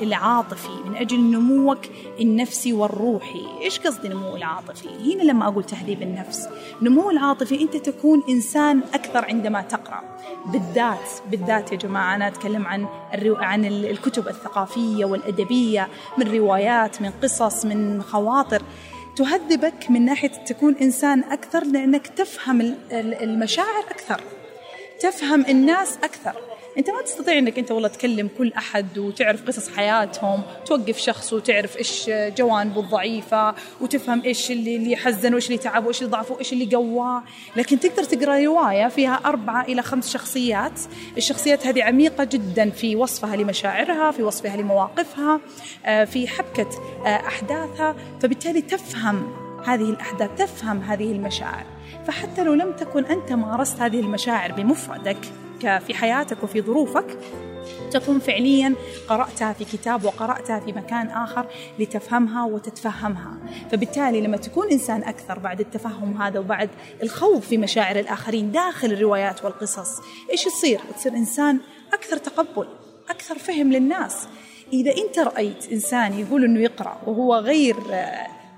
العاطفي 0.03 0.69
من 0.87 0.97
أجل 0.97 1.21
نموك 1.21 1.79
النفسي 2.21 2.73
والروحي. 2.73 3.47
إيش 3.63 3.81
قصدي 3.81 4.09
نمو 4.09 4.37
العاطفي؟ 4.37 4.89
هنا 4.89 5.23
لما 5.23 5.49
أقول 5.49 5.65
تهذيب 5.65 6.03
النفس. 6.03 6.49
نمو 6.83 7.11
العاطفي 7.11 7.63
أنت 7.63 7.77
تكون 7.77 8.23
إنسان 8.29 8.81
أكثر 8.95 9.25
عندما 9.25 9.63
تقرأ. 9.63 10.01
بالذات 10.47 11.11
بالذات 11.31 11.73
يا 11.73 11.77
جماعة 11.77 12.15
أنا 12.15 12.29
أتكلم 12.29 12.67
عن 12.67 12.87
عن 13.25 13.65
الكتب 13.65 14.29
الثقافية 14.29 15.05
والأدبية 15.05 15.89
من 16.19 16.33
روايات 16.33 17.03
من 17.03 17.11
قصص 17.23 17.65
من 17.65 18.03
خواطر. 18.03 18.63
تهذبك 19.17 19.91
من 19.91 20.05
ناحية 20.05 20.29
تكون 20.29 20.77
إنسان 20.83 21.25
أكثر 21.25 21.65
لأنك 21.65 22.07
تفهم 22.07 22.75
المشاعر 22.93 23.85
أكثر. 23.91 24.21
تفهم 25.01 25.47
الناس 25.49 25.99
أكثر. 26.05 26.33
أنت 26.79 26.91
ما 26.91 27.03
تستطيع 27.03 27.39
إنك 27.39 27.59
أنت 27.59 27.71
والله 27.71 27.89
تكلم 27.89 28.29
كل 28.39 28.53
أحد 28.53 28.99
وتعرف 28.99 29.47
قصص 29.47 29.69
حياتهم 29.69 30.43
توقف 30.67 30.99
شخص 30.99 31.33
وتعرف 31.33 31.77
إيش 31.77 32.11
جوانبه 32.11 32.81
الضعيفه 32.81 33.55
وتفهم 33.81 34.23
إيش 34.23 34.51
اللي 34.51 34.77
اللي 34.77 34.97
حزن 34.97 35.33
وإيش 35.33 35.47
اللي 35.47 35.59
تعب 35.59 35.87
وإيش 35.87 36.03
اللي 36.03 36.11
ضعف 36.11 36.31
وإيش 36.31 36.53
اللي 36.53 36.77
قواه. 36.77 37.23
لكن 37.57 37.81
تقدر 37.81 38.05
تقرأ 38.05 38.39
رواية 38.45 38.89
فيها 38.89 39.21
أربعة 39.25 39.65
إلى 39.65 39.83
خمس 39.83 40.13
شخصيات. 40.13 40.81
الشخصيات 41.17 41.67
هذه 41.67 41.83
عميقة 41.83 42.25
جدا 42.25 42.71
في 42.71 42.97
وصفها 42.97 43.37
لمشاعرها 43.37 44.11
في 44.11 44.23
وصفها 44.23 44.57
لمواقفها 44.57 45.41
آه، 45.87 46.05
في 46.05 46.29
حبكة 46.29 46.69
آه، 47.07 47.09
أحداثها. 47.09 47.97
فبالتالي 48.23 48.63
تفهم 48.63 49.44
هذه 49.67 49.91
الأحداث 49.91 50.31
تفهم 50.39 50.81
هذه 50.81 51.13
المشاعر. 51.13 51.65
فحتى 52.07 52.45
لو 52.45 52.55
لم 52.55 52.73
تكن 52.73 53.05
أنت 53.05 53.33
مارست 53.33 53.81
هذه 53.81 54.01
المشاعر 54.01 54.53
بمفردك 54.53 55.19
في 55.61 55.95
حياتك 55.95 56.43
وفي 56.43 56.63
ظروفك 56.63 57.19
تكون 57.91 58.19
فعليا 58.19 58.75
قرأتها 59.09 59.53
في 59.53 59.65
كتاب 59.65 60.05
وقرأتها 60.05 60.61
في 60.61 60.73
مكان 60.73 61.07
آخر 61.07 61.47
لتفهمها 61.79 62.45
وتتفهمها. 62.45 63.37
فبالتالي 63.71 64.21
لما 64.21 64.37
تكون 64.37 64.71
إنسان 64.71 65.03
أكثر 65.03 65.39
بعد 65.39 65.61
التفهم 65.61 66.23
هذا 66.23 66.39
وبعد 66.39 66.71
الخوض 67.03 67.41
في 67.41 67.59
مشاعر 67.59 67.99
الآخرين 67.99 68.53
داخل 68.53 68.93
الروايات 68.93 69.45
والقصص 69.45 70.01
إيش 70.31 70.47
يصير؟ 70.47 70.81
تصير 70.97 71.13
إنسان 71.13 71.61
أكثر 71.93 72.17
تقبل 72.17 72.67
أكثر 73.11 73.39
فهم 73.39 73.73
للناس. 73.73 74.29
إذا 74.73 74.93
أنت 74.97 75.19
رأيت 75.19 75.73
إنسان 75.73 76.19
يقول 76.19 76.45
أنه 76.45 76.61
يقرأ 76.61 76.99
وهو 77.07 77.35
غير 77.35 77.77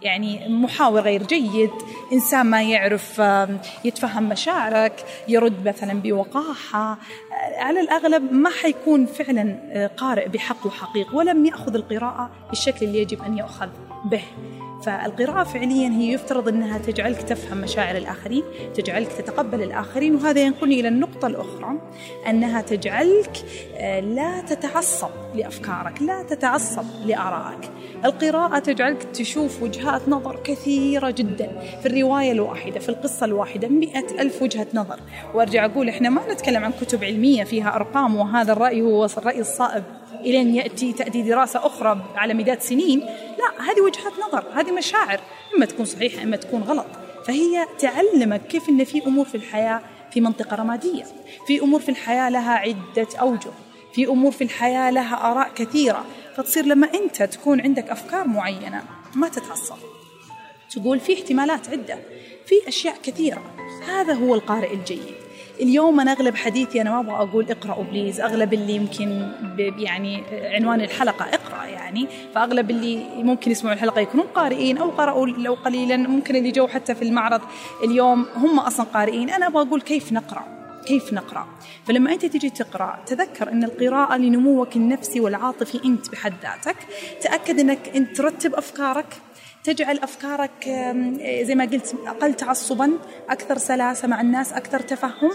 يعني 0.02 0.48
محاور 0.48 1.00
غير 1.00 1.22
جيد 1.22 1.70
إنسان 2.12 2.46
ما 2.46 2.62
يعرف 2.62 3.22
يتفهم 3.84 4.28
مشاعرك 4.28 5.04
يرد 5.28 5.68
مثلا 5.68 6.00
بوقاحة. 6.00 6.98
على 7.56 7.80
الأغلب 7.80 8.32
ما 8.32 8.50
حيكون 8.50 9.06
فعلا 9.06 9.58
آه، 9.72 9.86
قارئ 9.86 10.28
بحق 10.28 10.66
وحقيق 10.66 11.14
ولم 11.14 11.46
يأخذ 11.46 11.74
القراءة 11.74 12.30
بالشكل 12.48 12.86
اللي 12.86 13.02
يجب 13.02 13.22
أن 13.22 13.38
يؤخذ 13.38 13.68
به. 14.04 14.22
فالقراءة 14.82 15.44
فعليا 15.44 15.88
هي 15.88 16.12
يفترض 16.12 16.48
أنها 16.48 16.78
تجعلك 16.78 17.22
تفهم 17.22 17.58
مشاعر 17.58 17.96
الآخرين 17.96 18.42
تجعلك 18.74 19.12
تتقبل 19.12 19.62
الآخرين 19.62 20.14
وهذا 20.14 20.40
ينقلني 20.40 20.80
إلى 20.80 20.88
النقطة 20.88 21.26
الأخرى 21.26 21.72
أنها 22.28 22.60
تجعلك 22.60 23.30
آه، 23.76 24.00
لا 24.00 24.40
تتعصب 24.40 25.10
لأفكارك 25.34 26.02
لا 26.02 26.22
تتعصب 26.22 26.84
لآرائك. 27.06 27.70
القراءة 28.04 28.58
تجعلك 28.58 29.02
تشوف 29.02 29.62
وجهات 29.62 30.08
نظر 30.08 30.40
كثيرة 30.44 31.10
جدا 31.10 31.60
في 31.82 31.86
الرواية 31.86 32.32
الواحدة 32.32 32.80
في 32.80 32.88
القصة 32.88 33.26
الواحدة 33.26 33.68
مئة 33.68 34.22
ألف 34.22 34.42
وجهة 34.42 34.66
نظر. 34.74 35.00
وأرجع 35.34 35.64
أقول 35.64 35.88
إحنا 35.88 36.08
ما 36.08 36.32
نتكلم 36.32 36.64
عن 36.64 36.72
كتب 36.80 37.04
علمية 37.04 37.44
فيها 37.44 37.76
أرقام 37.76 38.16
وهذا 38.16 38.52
الرأي 38.52 38.82
هو 38.82 39.04
الرأي 39.04 39.40
الصائب 39.40 39.84
إلين 40.20 40.54
يأتي 40.54 40.92
تأتي 40.92 41.22
دراسة 41.22 41.66
أخرى 41.66 42.00
على 42.16 42.34
مداد 42.34 42.60
سنين. 42.60 43.02
لا 43.38 43.70
هذه 43.70 43.80
وجهات 43.80 44.12
نظر 44.28 44.44
هذه 44.54 44.72
مشاعر 44.72 45.20
إما 45.56 45.66
تكون 45.66 45.84
صحيحة 45.84 46.22
إما 46.22 46.36
تكون 46.36 46.62
غلط. 46.62 46.86
فهي 47.26 47.66
تعلمك 47.78 48.46
كيف 48.46 48.68
أن 48.68 48.84
في 48.84 49.06
أمور 49.06 49.24
في 49.24 49.34
الحياة 49.34 49.82
في 50.10 50.20
منطقة 50.20 50.56
رمادية 50.56 51.04
في 51.46 51.60
أمور 51.60 51.80
في 51.80 51.88
الحياة 51.88 52.30
لها 52.30 52.52
عدة 52.52 53.08
أوجه 53.20 53.50
في 53.92 54.06
أمور 54.06 54.32
في 54.32 54.44
الحياة 54.44 54.90
لها 54.90 55.32
آراء 55.32 55.50
كثيرة 55.54 56.04
فتصير 56.36 56.64
لما 56.64 56.94
أنت 56.94 57.22
تكون 57.22 57.60
عندك 57.60 57.90
أفكار 57.90 58.26
معينة 58.26 58.82
ما 59.14 59.28
تتعصب 59.28 59.76
تقول 60.70 61.00
في 61.00 61.14
احتمالات 61.14 61.68
عدة 61.68 61.98
في 62.46 62.68
أشياء 62.68 62.96
كثيرة 63.02 63.42
هذا 63.86 64.14
هو 64.14 64.34
القارئ 64.34 64.74
الجيد. 64.74 65.25
اليوم 65.60 66.00
أنا 66.00 66.12
أغلب 66.12 66.36
حديثي 66.36 66.80
أنا 66.80 66.90
ما 66.90 67.00
أبغى 67.00 67.14
أقول 67.14 67.50
اقرأوا 67.50 67.84
please 67.84 68.20
أغلب 68.20 68.54
اللي 68.54 68.72
يمكن 68.72 69.28
يعني 69.78 70.22
عنوان 70.30 70.80
الحلقة 70.80 71.24
اقرأ 71.24 71.64
يعني. 71.64 72.08
فأغلب 72.34 72.70
اللي 72.70 73.22
ممكن 73.22 73.50
يسمعوا 73.50 73.74
الحلقة 73.74 74.00
يكونون 74.00 74.26
قارئين 74.26 74.78
أو 74.78 74.90
قرأوا 74.90 75.26
لو 75.26 75.54
قليلا 75.54 75.96
ممكن 75.96 76.36
اللي 76.36 76.50
جو 76.50 76.66
حتى 76.66 76.94
في 76.94 77.02
المعرض 77.02 77.40
اليوم 77.84 78.26
هم 78.36 78.58
أصلا 78.58 78.86
قارئين. 78.86 79.30
أنا 79.30 79.46
أبغى 79.46 79.62
أقول 79.68 79.80
كيف 79.80 80.12
نقرأ؟ 80.12 80.44
كيف 80.86 81.12
نقرأ؟ 81.12 81.46
فلما 81.84 82.12
أنت 82.12 82.26
تجي 82.26 82.50
تقرأ 82.50 82.98
تذكر 83.06 83.52
أن 83.52 83.64
القراءة 83.64 84.16
لنموك 84.16 84.76
النفسي 84.76 85.20
والعاطفي 85.20 85.80
أنت 85.84 86.10
بحد 86.10 86.34
ذاتك. 86.42 86.76
تأكد 87.22 87.60
أنك 87.60 87.96
أنت 87.96 88.16
ترتب 88.16 88.54
أفكارك. 88.54 89.06
تجعل 89.66 89.98
أفكارك 89.98 90.64
زي 91.42 91.54
ما 91.54 91.64
قلت 91.64 91.94
أقل 92.06 92.34
تعصبا 92.34 92.98
أكثر 93.30 93.58
سلاسة 93.58 94.08
مع 94.08 94.20
الناس 94.20 94.52
أكثر 94.52 94.80
تفهم. 94.80 95.30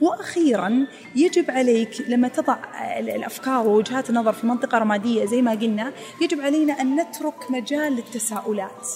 وأخيرا 0.00 0.86
يجب 1.16 1.50
عليك 1.50 1.90
لما 2.08 2.28
تضع 2.28 2.56
الأفكار 2.98 3.66
ووجهات 3.66 4.10
النظر 4.10 4.32
في 4.32 4.46
منطقة 4.46 4.78
رمادية 4.78 5.24
زي 5.24 5.42
ما 5.42 5.50
قلنا 5.50 5.92
يجب 6.20 6.40
علينا 6.40 6.80
أن 6.80 6.96
نترك 6.96 7.50
مجال 7.50 7.92
للتساؤلات. 7.92 8.88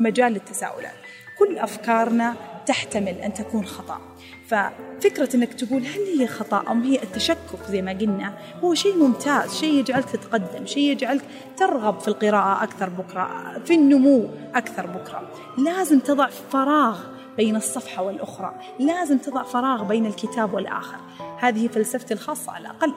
مجال 0.00 0.32
للتساؤلات. 0.32 0.94
كل 1.38 1.58
أفكارنا 1.58 2.34
تحتمل 2.66 3.14
أن 3.14 3.34
تكون 3.34 3.64
خطأ. 3.64 4.00
ففكرة 4.46 5.36
أنك 5.36 5.54
تقول 5.54 5.82
هل 5.82 6.18
هي 6.18 6.26
خطأ 6.26 6.72
أم 6.72 6.82
هي 6.82 7.02
التشكك 7.02 7.62
زي 7.68 7.82
ما 7.82 7.92
قلنا 7.92 8.38
هو 8.64 8.74
شيء 8.74 8.96
ممتاز 8.96 9.54
شيء 9.54 9.74
يجعلك 9.74 10.10
تتقدم 10.10 10.66
شيء 10.66 10.82
يجعلك 10.82 11.22
ترغب 11.56 12.00
في 12.00 12.08
القراءة 12.08 12.62
أكثر 12.62 12.88
بكرة 12.88 13.58
في 13.64 13.74
النمو 13.74 14.28
أكثر 14.54 14.86
بكرة. 14.86 15.28
لازم 15.58 15.98
تضع 15.98 16.26
فراغ 16.26 17.00
بين 17.36 17.56
الصفحة 17.56 18.02
والأخرى 18.02 18.54
لازم 18.78 19.18
تضع 19.18 19.42
فراغ 19.42 19.82
بين 19.82 20.06
الكتاب 20.06 20.54
والآخر. 20.54 20.98
هذه 21.38 21.68
فلسفتي 21.68 22.14
الخاصة 22.14 22.52
على 22.52 22.62
الأقل. 22.62 22.92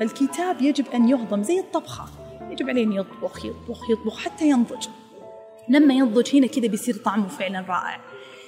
فالكتاب 0.00 0.62
يجب 0.62 0.84
أن 0.94 1.08
يهضم 1.08 1.42
زي 1.42 1.58
الطبخة 1.58 2.04
يجب 2.50 2.68
عليه 2.68 2.84
أن 2.84 2.92
يطبخ 2.92 3.44
يطبخ 3.44 3.90
يطبخ 3.90 4.18
حتى 4.18 4.48
ينضج. 4.48 4.86
لما 5.68 5.94
ينضج 5.94 6.36
هنا 6.36 6.46
كذا 6.46 6.66
بيصير 6.66 6.96
طعمه 6.96 7.28
فعلا 7.28 7.64
رائع. 7.68 8.00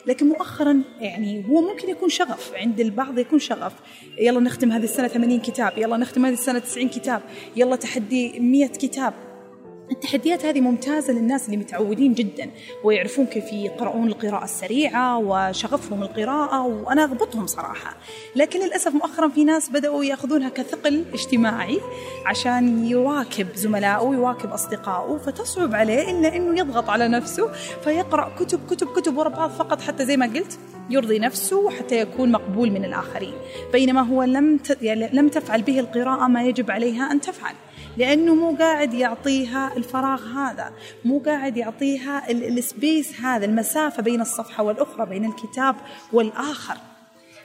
لكن 0.07 0.28
مؤخرا 0.28 0.83
يعني 1.00 1.45
هو 1.49 1.61
ممكن 1.61 1.88
يكون 1.88 2.09
شغف 2.09 2.52
عند 2.54 2.80
البعض 2.80 3.19
يكون 3.19 3.38
شغف. 3.38 3.73
يلا 4.19 4.40
نختم 4.40 4.73
هذه 4.73 4.85
السنة 4.85 5.09
80 5.09 5.40
كتاب 5.40 5.73
يلا 5.78 5.97
نختم 5.97 6.26
هذه 6.26 6.33
السنة 6.33 6.59
90 6.59 6.88
كتاب 6.88 7.23
يلا 7.57 7.76
تحدي 7.76 8.40
100 8.40 8.66
كتاب. 8.66 9.30
التحديات 9.90 10.44
هذه 10.44 10.61
ممتازة 10.61 11.12
للناس 11.12 11.47
اللي 11.47 11.56
متعودين 11.56 12.14
جدا 12.14 12.50
ويعرفون 12.85 13.26
كيف 13.26 13.52
يقرؤون 13.52 14.09
القراءة 14.09 14.44
السريعة 14.44 15.18
وشغفهم 15.18 16.02
القراءة 16.02 16.62
وأنا 16.66 17.04
أضبطهم 17.04 17.47
صراحة. 17.47 17.97
لكن 18.37 18.61
للأسف 18.61 18.94
مؤخرا 18.94 19.28
في 19.28 19.44
ناس 19.44 19.70
بدأوا 19.70 20.04
يأخذونها 20.04 20.49
كثقل 20.49 21.04
اجتماعي 21.12 21.80
عشان 22.26 22.85
يواكب 22.85 23.47
زملائه 23.54 24.02
ويواكب 24.02 24.50
أصدقائه 24.50 25.18
فتصعب 25.18 25.75
عليه 25.75 26.11
إلا 26.11 26.37
أنه 26.37 26.61
يضغط 26.61 26.90
على 26.90 27.09
نفسه 27.09 27.52
فيقرأ 27.85 28.32
كتب 28.38 28.61
كتب 28.70 28.87
كتب 28.87 29.18
ورا 29.18 29.28
بعض 29.28 29.50
فقط 29.50 29.80
حتى 29.80 30.06
زي 30.06 30.16
ما 30.16 30.26
قلت. 30.26 30.59
يرضي 30.90 31.18
نفسه 31.18 31.56
وحتى 31.56 32.00
يكون 32.00 32.32
مقبول 32.32 32.70
من 32.70 32.85
الآخرين. 32.85 33.35
بينما 33.73 34.00
هو 34.00 34.23
لم 34.23 34.59
يعني 34.82 35.09
لم 35.12 35.28
تفعل 35.28 35.62
به 35.62 35.80
القراءة 35.80 36.26
ما 36.26 36.42
يجب 36.42 36.70
عليها 36.70 37.12
أن 37.12 37.20
تفعل 37.20 37.54
لأنه 37.97 38.35
مو 38.35 38.56
قاعد 38.56 38.94
يعطيها 38.94 39.76
الفراغ 39.76 40.23
هذا 40.23 40.73
مو 41.04 41.18
قاعد 41.18 41.56
يعطيها 41.56 42.30
ال 42.31 42.46
space 42.46 43.21
هذا 43.20 43.44
المسافة 43.44 44.02
بين 44.02 44.20
الصفحة 44.20 44.62
والأخرى 44.62 45.06
بين 45.06 45.25
الكتاب 45.25 45.76
والآخر. 46.12 46.76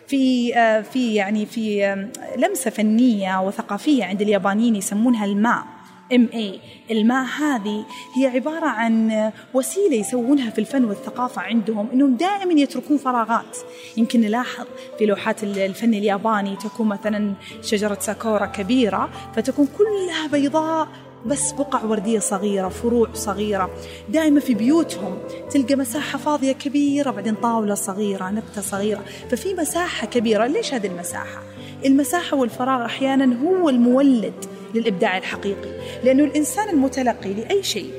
في 0.08 0.56
آه، 0.58 0.82
في 0.82 1.16
يعني 1.16 1.46
في 1.46 1.96
لمسة 2.38 2.70
فنية 2.70 3.42
وثقافية 3.42 4.06
عند 4.06 4.22
اليابانيين 4.22 4.76
يسمونها 4.76 5.26
ال 5.26 5.38
ma. 5.38 5.75
ام 6.14 6.30
اي 6.34 6.60
ال 6.92 7.03
ma 7.03 7.26
هذه 7.26 7.86
هي 8.16 8.28
عبارة 8.28 8.66
عن 8.66 9.32
وسيلة 9.54 9.96
يسوونها 9.96 10.50
في 10.50 10.60
الفن 10.60 10.86
والثقافة 10.86 11.42
عندهم 11.42 11.90
إنهم 11.94 12.16
دائما 12.16 12.62
يتركون 12.62 12.98
فراغات. 12.98 13.58
يمكن 13.98 14.22
نلاحظ 14.22 14.66
في 15.00 15.06
لوحات 15.06 15.44
الفن 15.44 15.94
الياباني 15.94 16.56
تكون 16.56 16.88
مثلا 16.88 17.34
شجرة 17.62 17.98
ساكورا 18.00 18.46
كبيرة 18.46 19.10
فتكون 19.36 19.68
كلها 19.78 20.28
بيضاء 20.28 20.88
بس 21.26 21.52
بقع 21.52 21.84
وردية 21.84 22.20
صغيرة 22.20 22.70
فروع 22.70 23.10
صغيرة. 23.14 23.70
دائما 24.10 24.40
في 24.40 24.54
بيوتهم 24.54 25.18
تلقى 25.50 25.76
مساحة 25.76 26.18
فاضية 26.18 26.52
كبيرة 26.52 27.12
بعدين 27.12 27.36
طاولة 27.36 27.76
صغيرة 27.76 28.30
نبتة 28.30 28.62
صغيرة. 28.62 29.04
ففي 29.32 29.54
مساحة 29.54 30.08
كبيرة. 30.08 30.48
ليش 30.48 30.74
هذه 30.74 30.88
المساحة؟ 30.88 31.44
المساحة 31.86 32.38
والفراغ 32.38 32.86
أحيانا 32.86 33.42
هو 33.44 33.70
المولد 33.70 34.46
للإبداع 34.76 35.18
الحقيقي. 35.18 35.70
لأنه 36.04 36.24
الإنسان 36.24 36.70
المتلقي 36.70 37.34
لأي 37.34 37.64
شيء 37.64 37.92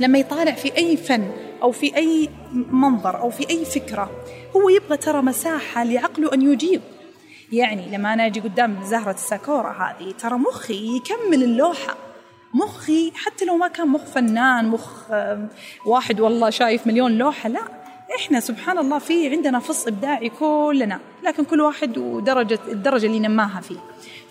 لما 0.00 0.18
يطالع 0.18 0.52
في 0.52 0.76
أي 0.76 0.96
فن 0.96 1.30
أو 1.62 1.72
في 1.72 1.96
أي 1.96 2.28
منظر 2.54 3.20
أو 3.20 3.30
في 3.30 3.50
أي 3.50 3.64
فكرة 3.64 4.10
هو 4.56 4.68
يبغى 4.68 4.96
ترى 4.96 5.22
مساحة 5.22 5.84
لعقله 5.84 6.34
أن 6.34 6.42
يجيب. 6.52 6.80
يعني 7.52 7.96
لما 7.96 8.12
أنا 8.12 8.26
أجي 8.26 8.40
قدام 8.40 8.76
زهرة 8.84 9.12
الساكورا 9.12 9.70
هذه 9.70 10.10
ترى 10.10 10.34
مخي 10.34 10.96
يكمل 10.96 11.42
اللوحة. 11.42 11.96
مخي 12.54 13.12
حتى 13.14 13.44
لو 13.44 13.56
ما 13.56 13.68
كان 13.68 13.88
مخ 13.88 14.04
فنان 14.04 14.68
مخ 14.68 15.10
واحد 15.86 16.20
والله 16.20 16.50
شايف 16.50 16.86
مليون 16.86 17.18
لوحة 17.18 17.48
لا. 17.48 17.81
إحنا 18.16 18.40
سبحان 18.40 18.78
الله 18.78 18.98
في 18.98 19.28
عندنا 19.28 19.58
فص 19.58 19.86
إبداعي 19.86 20.28
كلنا 20.28 21.00
لكن 21.22 21.44
كل 21.44 21.60
واحد 21.60 21.98
ودرجه 21.98 22.58
الدرجة 22.68 23.06
اللي 23.06 23.20
نماها 23.20 23.60
فيه. 23.60 23.78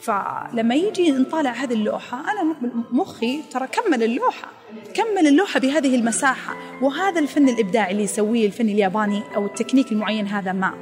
فلما 0.01 0.75
يجي 0.75 1.11
نطالع 1.11 1.51
هذه 1.51 1.73
اللوحة 1.73 2.19
أنا 2.19 2.55
مخي 2.91 3.41
ترى 3.51 3.67
كمل 3.67 4.03
اللوحة 4.03 4.47
كمل 4.93 5.27
اللوحة 5.27 5.59
بهذه 5.59 5.95
المساحة. 5.95 6.55
وهذا 6.81 7.19
الفن 7.19 7.49
الإبداعي 7.49 7.91
اللي 7.91 8.03
يسويه 8.03 8.45
الفن 8.45 8.69
الياباني 8.69 9.23
أو 9.35 9.45
التكنيك 9.45 9.91
المعين 9.91 10.27
هذا 10.27 10.51
ما. 10.51 10.73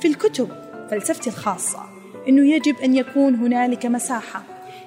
في 0.00 0.08
الكتب 0.08 0.48
فلسفتي 0.90 1.30
الخاصة 1.30 1.80
إنه 2.28 2.54
يجب 2.54 2.76
أن 2.78 2.94
يكون 2.94 3.34
هنالك 3.34 3.86
مساحة 3.86 4.42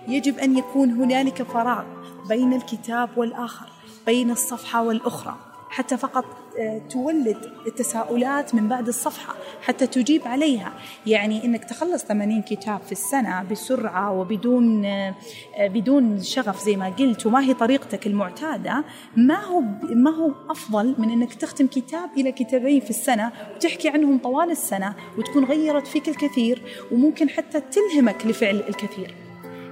يجب 0.07 0.39
أن 0.39 0.57
يكون 0.57 0.91
هنالك 0.91 1.43
فراغ 1.43 1.83
بين 2.29 2.53
الكتاب 2.53 3.09
والآخر 3.17 3.65
بين 4.05 4.31
الصفحة 4.31 4.83
والأخرى. 4.83 5.44
حتى 5.69 5.97
فقط 5.97 6.25
آه، 6.59 6.81
تولد 6.89 7.37
التساؤلات 7.67 8.55
من 8.55 8.67
بعد 8.67 8.87
الصفحة 8.87 9.35
حتى 9.61 9.87
تجيب 9.87 10.27
عليها. 10.27 10.73
يعني 11.05 11.45
أنك 11.45 11.63
تخلص 11.63 12.03
80 12.03 12.41
كتاب 12.41 12.81
في 12.81 12.91
السنة 12.91 13.43
بسرعة 13.43 14.11
وبدون 14.11 14.85
آه، 14.85 15.15
آه، 15.55 15.67
بدون 15.67 16.23
شغف 16.23 16.63
زي 16.63 16.75
ما 16.75 16.89
قلت 16.89 17.25
وما 17.25 17.41
هي 17.41 17.53
طريقتك 17.53 18.07
المعتادة 18.07 18.83
ما 19.15 19.43
هو 19.43 19.61
ما 19.83 20.11
هو 20.11 20.31
أفضل 20.49 20.95
من 20.97 21.09
أنك 21.09 21.33
تختم 21.33 21.67
كتاب 21.67 22.09
إلى 22.17 22.31
كتابين 22.31 22.79
في 22.79 22.89
السنة 22.89 23.31
وتحكي 23.55 23.89
عنهم 23.89 24.17
طوال 24.17 24.51
السنة 24.51 24.95
وتكون 25.17 25.45
غيرت 25.45 25.87
فيك 25.87 26.09
الكثير 26.09 26.61
وممكن 26.91 27.29
حتى 27.29 27.61
تلهمك 27.61 28.25
لفعل 28.25 28.63
الكثير. 28.69 29.15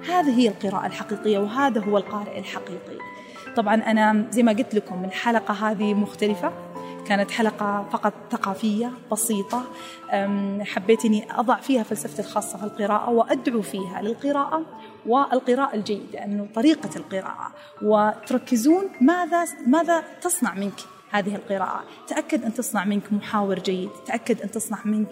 هذه 0.10 0.40
هي 0.40 0.48
القراءة 0.48 0.86
الحقيقية 0.86 1.40
وهذا 1.40 1.82
هو 1.82 1.98
القارئ 1.98 2.40
الحقيقي. 2.40 3.03
طبعا 3.56 3.76
أنا 3.76 4.26
زي 4.32 4.44
ما 4.44 4.52
قلت 4.52 4.76
لكم 4.76 5.06
الحلقة 5.06 5.54
هذه 5.54 5.94
مختلفة 5.94 6.54
كانت 7.08 7.32
حلقة 7.32 7.88
فقط 7.92 8.14
ثقافية 8.32 8.92
بسيطة 9.12 9.64
حبيت 10.62 11.06
أني 11.06 11.32
أضع 11.32 11.56
فيها 11.56 11.84
فلسفتي 11.84 12.22
الخاصة 12.22 12.58
في 12.58 12.64
القراءة 12.64 13.10
وأدعو 13.10 13.62
فيها 13.62 14.02
للقراءة 14.02 14.62
والقراءة 15.06 15.76
الجيدة 15.76 16.24
أنه 16.24 16.48
طريقة 16.56 16.90
القراءة. 16.96 17.52
وتركزون 17.82 18.90
ماذا 19.02 19.46
ماذا 19.68 20.04
تصنع 20.22 20.54
منك 20.54 20.80
هذه 21.12 21.36
القراءة. 21.36 21.84
تأكد 22.08 22.46
أن 22.46 22.54
تصنع 22.54 22.86
منك 22.86 23.14
محاور 23.14 23.60
جيد 23.60 23.90
تأكد 24.06 24.42
أن 24.42 24.52
تصنع 24.52 24.80
منك 24.86 25.12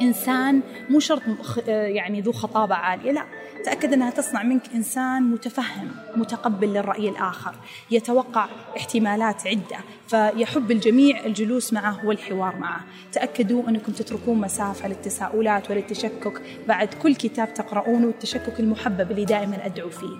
إنسان 0.00 0.60
مو 0.88 1.00
شرط 1.00 1.22
يعني 1.66 2.20
ذو 2.20 2.32
خطابة 2.32 2.74
عالية 2.74 3.12
لا. 3.12 3.24
تأكد 3.64 3.92
أنها 3.92 4.10
تصنع 4.10 4.42
منك 4.42 4.62
إنسان 4.74 5.22
متفهم 5.22 5.90
متقبل 6.16 6.68
للرأي 6.68 7.08
الآخر 7.08 7.54
يتوقع 7.90 8.46
احتمالات 8.76 9.46
عدة 9.46 9.78
فيحب 10.08 10.70
الجميع 10.70 11.24
الجلوس 11.26 11.72
معه 11.72 12.06
والحوار 12.06 12.56
معه. 12.56 12.80
تأكدوا 13.12 13.68
أنكم 13.68 13.92
تتركون 13.92 14.38
مسافة 14.38 14.88
للتساؤلات 14.88 15.70
وللتشكك 15.70 16.42
بعد 16.68 16.94
كل 16.94 17.14
كتاب 17.14 17.54
تقرؤونه 17.54 18.08
التشكك 18.08 18.60
المحبب 18.60 19.10
اللي 19.10 19.24
دائما 19.24 19.66
أدعو 19.66 19.90
فيه. 19.90 20.16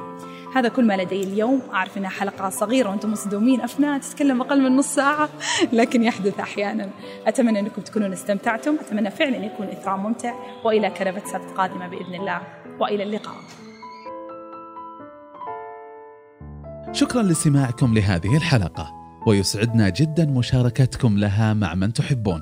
هذا 0.54 0.68
كل 0.68 0.86
ما 0.86 0.96
لدي 0.96 1.22
اليوم. 1.22 1.62
أعرف 1.74 1.98
أنها 1.98 2.10
حلقة 2.10 2.48
صغيرة 2.48 2.88
وأنتم 2.88 3.12
مصدومين 3.12 3.60
أفنان 3.60 4.00
تتكلم 4.00 4.40
أقل 4.40 4.62
من 4.62 4.76
نص 4.76 4.94
ساعة 4.94 5.28
لكن 5.72 6.02
يحدث 6.02 6.40
أحيانا. 6.40 6.90
أتمنى 7.26 7.60
أنكم 7.60 7.82
تكونون 7.82 8.12
استمتعتم. 8.12 8.76
أتمنى 8.80 9.10
فعلا 9.10 9.36
يكون 9.36 9.66
إثراء 9.66 9.96
ممتع. 9.96 10.34
وإلى 10.64 10.90
كنبة 10.90 11.22
سبت 11.32 11.50
قادمة 11.56 11.88
بإذن 11.88 12.14
الله. 12.14 12.40
وإلى 12.80 13.02
اللقاء. 13.02 13.36
شكرا 16.92 17.22
لاستماعكم 17.22 17.94
لهذه 17.94 18.36
الحلقة. 18.36 18.92
ويسعدنا 19.26 19.88
جدا 19.88 20.26
مشاركتكم 20.26 21.18
لها 21.18 21.54
مع 21.54 21.74
من 21.74 21.92
تحبون. 21.92 22.40